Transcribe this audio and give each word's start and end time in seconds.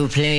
vous 0.00 0.08
plaît 0.08 0.33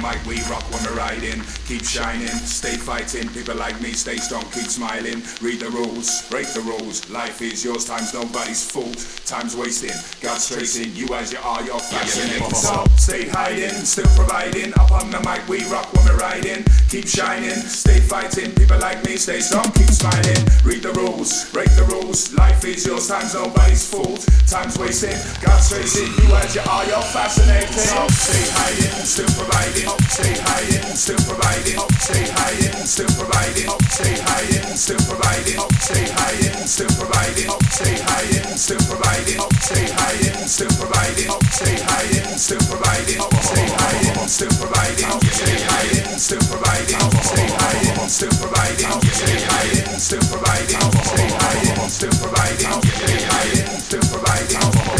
providing. 0.00 0.12
Up 0.12 0.12
on 0.12 0.12
the 0.12 0.18
mic, 0.18 0.26
we 0.26 0.42
rock 0.50 0.62
when 0.72 0.82
we're 0.84 0.96
riding. 0.96 1.42
Keep 1.66 1.84
shining, 1.84 2.28
stay 2.28 2.76
fighting. 2.76 3.28
People 3.30 3.56
like 3.56 3.80
me, 3.80 3.92
stay 3.92 4.16
strong, 4.16 4.42
keep 4.52 4.66
smiling. 4.66 5.22
Read 5.40 5.60
the 5.60 5.70
rules, 5.70 6.28
break 6.28 6.46
the 6.52 6.60
rules. 6.60 7.08
Life 7.10 7.42
is 7.42 7.64
yours, 7.64 7.84
time's 7.86 8.14
nobody's 8.14 8.64
fault. 8.70 8.96
Time's 9.24 9.56
wasting, 9.56 9.94
God's 10.20 10.48
tracing. 10.48 10.94
You 10.94 11.06
as 11.14 11.32
you 11.32 11.38
are, 11.42 11.62
you're 11.62 11.78
fascinating. 11.78 12.50
So 12.54 12.84
stay 12.96 13.28
hiding, 13.28 13.74
still 13.84 14.08
providing. 14.16 14.72
Up 14.78 14.92
on 14.92 15.10
the 15.10 15.20
mic, 15.20 15.46
we 15.48 15.64
rock 15.70 15.92
when 15.94 16.04
we're 16.06 16.16
riding. 16.16 16.64
Keep 16.88 17.06
shining, 17.06 17.60
stay 17.68 18.00
fighting. 18.00 18.54
People 18.54 18.78
like 18.78 19.04
me, 19.04 19.16
stay 19.16 19.40
strong, 19.40 19.70
keep 19.72 19.90
smiling. 19.90 20.42
Read 20.64 20.82
the 20.82 20.92
rules, 20.94 21.50
break 21.52 21.70
the 21.76 21.84
rules. 21.84 22.32
Life 22.34 22.64
is 22.64 22.86
yours, 22.86 23.08
time's 23.08 23.34
nobody's 23.34 23.88
fault. 23.88 24.26
Time's 24.46 24.78
wasting, 24.78 25.16
God's 25.42 25.68
tracing. 25.68 26.08
You 26.24 26.34
as 26.36 26.54
you 26.54 26.62
are, 26.68 26.84
you're 26.86 27.08
fascinating. 27.12 27.72
So 27.72 28.08
stay 28.08 28.44
hiding, 28.52 29.04
still 29.04 29.28
providing. 29.36 29.97
Stay 30.06 30.34
hiding, 30.38 30.94
still 30.94 31.18
providing. 31.26 31.78
Stay 31.98 32.26
hiding, 32.30 32.86
still 32.86 33.10
providing. 33.18 33.68
Stay 33.90 34.14
hiding, 34.22 34.76
still 34.76 35.02
providing. 35.08 35.58
Stay 35.82 36.06
hiding, 36.14 36.66
still 36.66 36.92
providing. 36.98 37.50
Stay 37.70 37.96
hiding, 38.06 38.56
still 38.56 38.82
providing. 38.86 39.40
Stay 39.60 39.86
hiding, 39.98 40.46
still 40.46 40.70
providing. 40.78 41.30
Stay 41.50 41.76
hiding, 41.82 42.38
still 42.38 42.62
providing. 42.68 43.20
Stay 43.42 43.66
hiding, 43.66 44.28
still 44.28 44.54
providing. 44.60 45.10
Stay 45.32 45.58
hiding, 45.66 46.18
still 46.18 46.44
providing. 46.50 47.00
Stay 47.22 47.48
hiding, 47.58 48.08
still 48.08 48.30
providing. 48.38 48.94
Stay 49.10 49.40
hiding, 49.48 49.98
still 49.98 50.22
providing. 50.30 50.92
Stay 51.02 51.28
hiding, 51.40 51.88
still 51.88 52.14
providing. 52.20 52.82
Stay 52.82 53.20
hiding, 53.26 53.80
still 53.80 54.02
providing. 54.12 54.97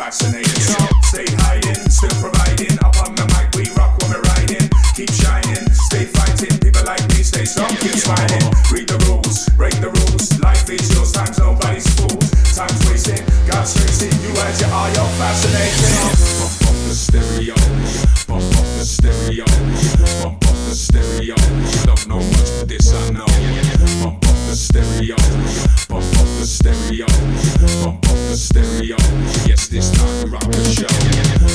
Fascinating. 0.00 0.64
So 0.64 0.80
stay 1.12 1.28
hiding, 1.44 1.76
still 1.92 2.16
providing. 2.24 2.72
Up 2.80 2.96
on 3.04 3.12
the 3.12 3.28
mic, 3.36 3.52
we 3.52 3.68
rock 3.76 3.92
when 4.00 4.16
we're 4.16 4.24
riding. 4.32 4.64
Keep 4.96 5.12
shining, 5.12 5.68
stay 5.76 6.08
fighting. 6.08 6.56
People 6.56 6.88
like 6.88 7.04
me, 7.12 7.20
stay 7.20 7.44
strong, 7.44 7.68
keep 7.76 8.00
smiling. 8.00 8.48
Read 8.72 8.88
the 8.88 8.96
rules, 9.04 9.52
break 9.60 9.76
the 9.84 9.92
rules. 9.92 10.40
Life 10.40 10.64
is 10.72 10.88
yours, 10.96 11.12
time's 11.12 11.36
nobody's 11.36 11.84
fault. 12.00 12.16
Time's 12.56 12.80
wasting, 12.88 13.20
God's 13.44 13.76
tracing. 13.76 14.16
You 14.24 14.32
as 14.48 14.56
you 14.64 14.72
are, 14.72 14.88
you're 14.88 15.12
fascinating. 15.20 15.92
Bump 16.40 16.64
up 16.64 16.80
the 16.88 16.96
stereo, 16.96 17.56
bump 18.24 18.56
up 18.56 18.68
the 18.80 18.86
stereo, 18.88 19.44
bump 20.24 20.40
up 20.48 20.56
the 20.64 20.72
stereo. 20.72 21.36
Don't 21.84 22.08
know 22.08 22.24
much, 22.24 22.48
but 22.56 22.68
this 22.72 22.88
I 22.88 23.12
know. 23.12 23.28
Bump 24.00 24.29
stereo, 24.60 25.16
bump 25.88 26.04
up 26.20 26.28
the 26.38 26.46
stereo, 26.46 27.06
bump 27.82 28.04
up 28.06 28.16
the 28.28 28.36
stereo. 28.36 28.96
Yes, 29.48 29.68
this 29.68 29.90
time 29.90 30.24
we 30.24 30.30
rock 30.30 30.44
the 30.44 30.64
show. 30.68 30.86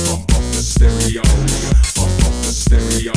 Bump 0.09 0.33
up 0.33 0.41
the 0.51 0.63
stereo, 0.65 1.21
bump 1.95 2.25
up 2.25 2.33
the 2.41 2.51
stereo, 2.51 3.13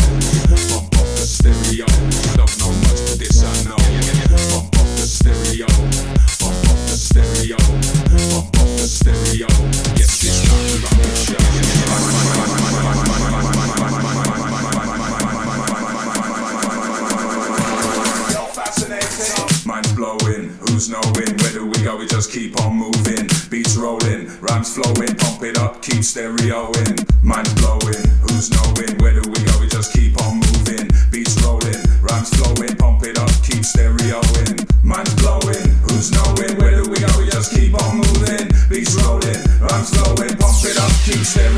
just 22.18 22.32
keep 22.32 22.60
on 22.62 22.74
moving. 22.74 23.28
Beats 23.48 23.76
rolling, 23.76 24.26
rhymes 24.40 24.74
flowing, 24.74 25.14
pump 25.22 25.40
it 25.44 25.56
up, 25.56 25.80
keep 25.80 26.02
stereoing. 26.02 26.98
Mind 27.22 27.46
blowing, 27.62 28.02
who's 28.26 28.50
knowing? 28.50 28.98
Where 28.98 29.14
do 29.14 29.22
we 29.30 29.38
go? 29.46 29.54
We 29.60 29.68
just 29.68 29.92
keep 29.92 30.20
on 30.22 30.42
moving. 30.42 30.90
Beats 31.12 31.40
rolling, 31.44 31.78
rhymes 32.02 32.30
flowing, 32.34 32.74
pump 32.74 33.04
it 33.04 33.18
up, 33.18 33.30
keep 33.46 33.62
stereoing. 33.62 34.66
Mind 34.82 35.08
blowing, 35.18 35.70
who's 35.86 36.10
knowing? 36.10 36.58
Where 36.58 36.82
do 36.82 36.90
we 36.90 36.98
go? 36.98 37.06
We 37.18 37.30
just 37.30 37.54
keep 37.54 37.80
on 37.86 37.98
moving. 37.98 38.50
Beats 38.68 38.98
rolling, 38.98 39.38
rhymes 39.62 39.90
flowing, 39.94 40.34
pump 40.42 40.58
it 40.66 40.76
up, 40.76 40.90
keep 41.06 41.22
stereoing. 41.22 41.57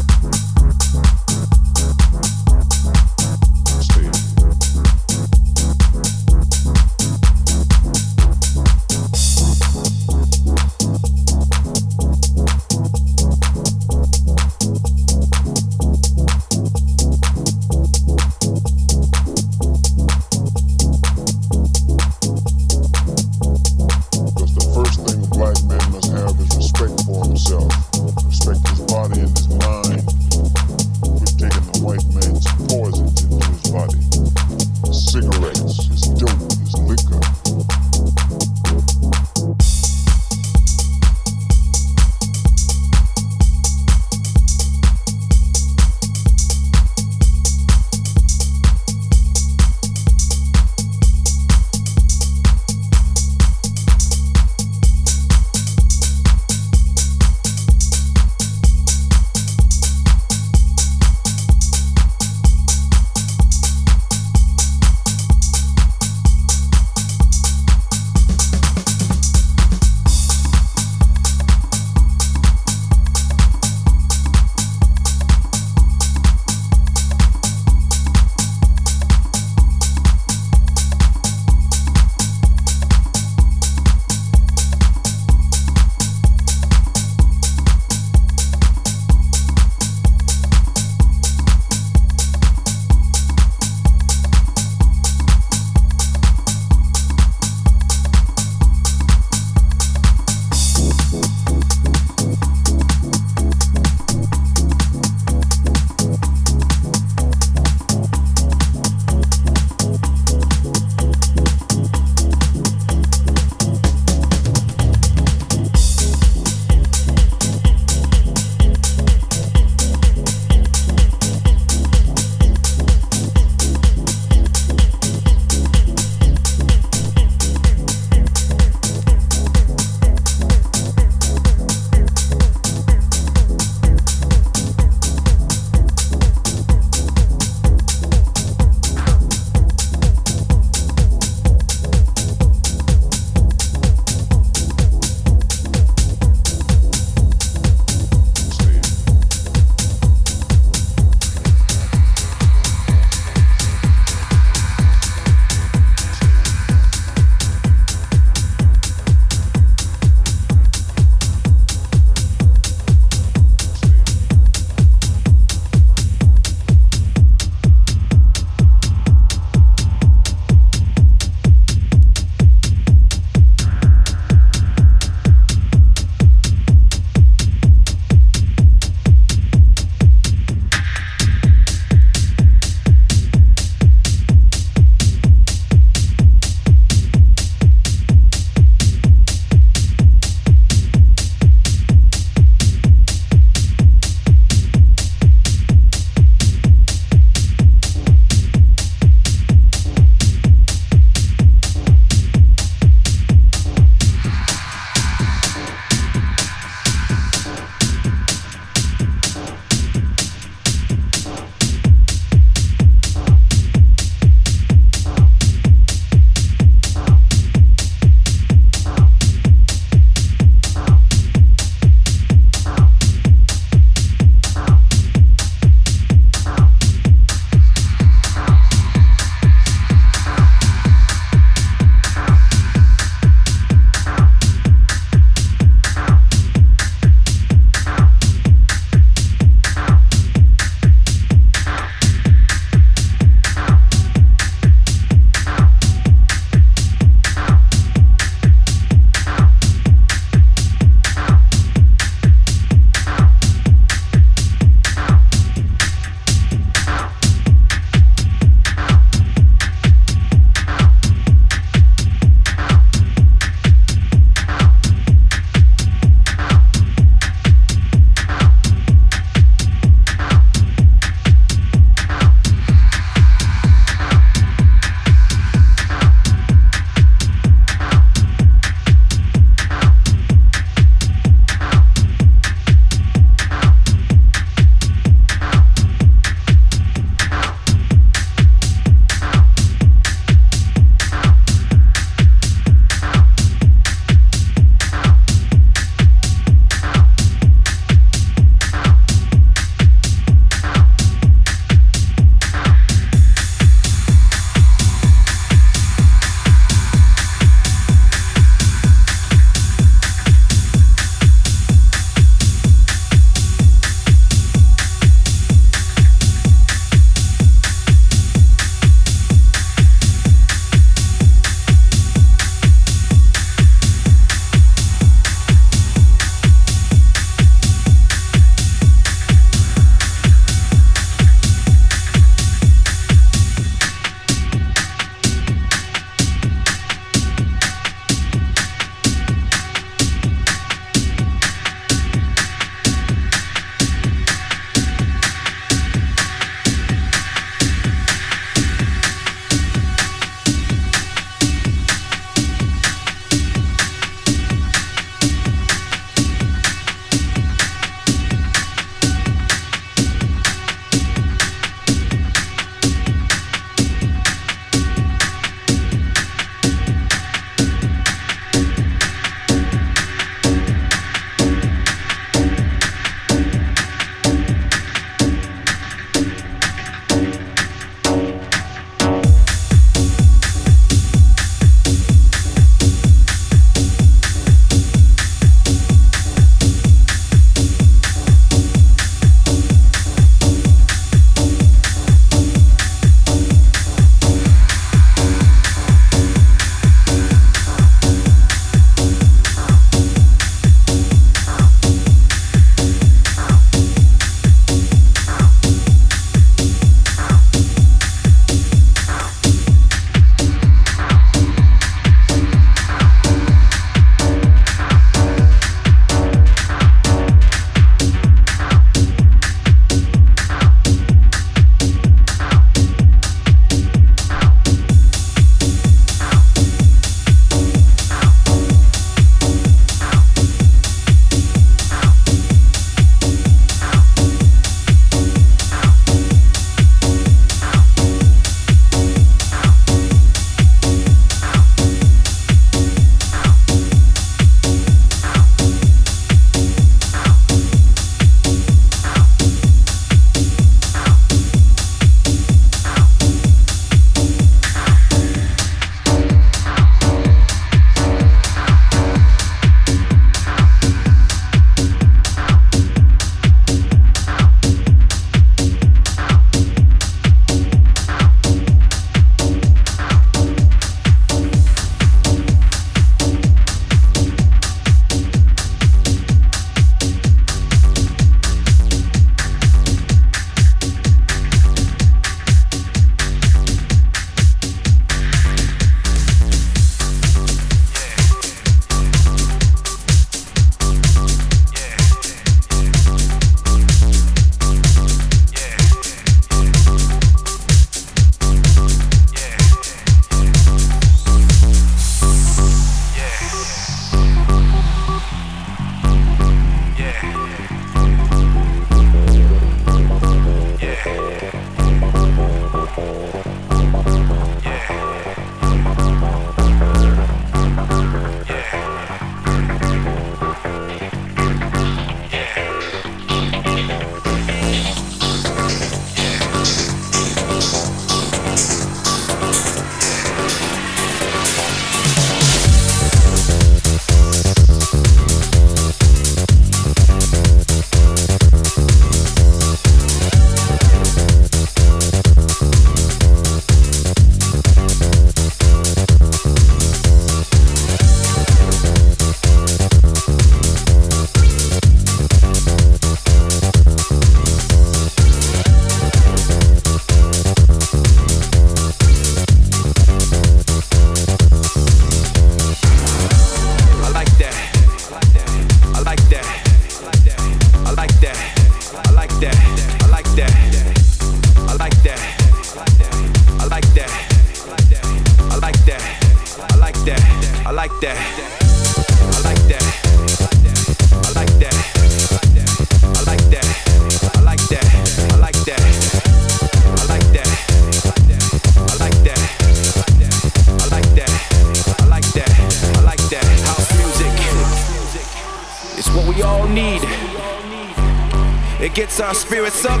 Our 599.20 599.34
spirits 599.34 599.84
up, 599.84 600.00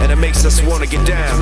and 0.00 0.12
it 0.12 0.16
makes 0.16 0.44
us 0.44 0.60
wanna 0.62 0.86
get 0.86 1.06
down. 1.06 1.40